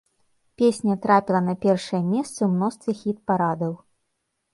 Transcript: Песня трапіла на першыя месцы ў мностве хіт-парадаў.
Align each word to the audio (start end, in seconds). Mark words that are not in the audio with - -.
Песня 0.59 0.95
трапіла 1.03 1.41
на 1.49 1.53
першыя 1.65 1.99
месцы 2.13 2.39
ў 2.47 2.49
мностве 2.55 2.91
хіт-парадаў. 3.03 3.73